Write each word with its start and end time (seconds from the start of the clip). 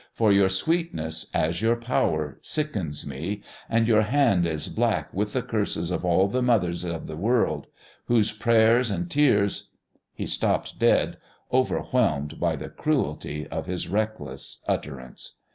For 0.13 0.31
your 0.33 0.49
sweetness, 0.49 1.27
as 1.31 1.61
your 1.61 1.75
power, 1.75 2.39
sickens 2.41 3.05
me; 3.05 3.43
and 3.69 3.87
your 3.87 4.01
hand 4.01 4.47
is 4.47 4.67
black 4.67 5.13
with 5.13 5.33
the 5.33 5.43
curses 5.43 5.91
of 5.91 6.03
all 6.03 6.27
the 6.27 6.41
mothers 6.41 6.83
in 6.83 7.05
the 7.05 7.15
world, 7.15 7.67
whose 8.05 8.31
prayers 8.31 8.89
and 8.89 9.11
tears" 9.11 9.69
He 10.15 10.25
stopped 10.25 10.79
dead, 10.79 11.17
overwhelmed 11.53 12.39
by 12.39 12.55
the 12.55 12.69
cruelty 12.69 13.45
of 13.49 13.67
his 13.67 13.89
reckless 13.89 14.63
utterance. 14.67 15.35